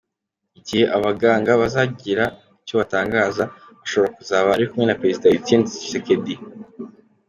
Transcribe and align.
Igihe 0.59 0.85
abaganga 0.97 1.51
bazagira 1.61 2.23
icyo 2.63 2.73
batangaza, 2.81 3.43
ashobora 3.85 4.13
kuzaba 4.17 4.47
ari 4.55 4.65
kumwe 4.69 4.85
na 4.87 4.97
Perezida 5.01 5.33
Etienne 5.37 5.65
Tshisekedi. 5.71 6.33